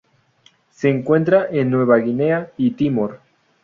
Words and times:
Se 0.71 0.89
encuentra 0.89 1.47
en 1.51 1.69
Nueva 1.69 1.97
Guinea 1.97 2.49
y 2.57 2.71
Timor. 2.71 3.19